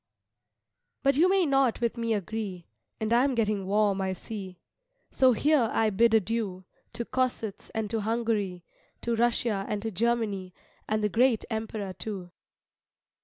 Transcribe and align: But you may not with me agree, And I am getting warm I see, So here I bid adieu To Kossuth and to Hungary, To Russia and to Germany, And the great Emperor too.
But 1.03 1.15
you 1.15 1.29
may 1.29 1.45
not 1.45 1.79
with 1.79 1.95
me 1.95 2.15
agree, 2.15 2.65
And 2.99 3.13
I 3.13 3.23
am 3.23 3.35
getting 3.35 3.67
warm 3.67 4.01
I 4.01 4.13
see, 4.13 4.57
So 5.11 5.33
here 5.33 5.69
I 5.71 5.91
bid 5.91 6.15
adieu 6.15 6.65
To 6.93 7.05
Kossuth 7.05 7.69
and 7.75 7.87
to 7.91 8.01
Hungary, 8.01 8.63
To 9.01 9.15
Russia 9.15 9.63
and 9.69 9.79
to 9.83 9.91
Germany, 9.91 10.55
And 10.89 11.03
the 11.03 11.09
great 11.09 11.45
Emperor 11.51 11.93
too. 11.93 12.31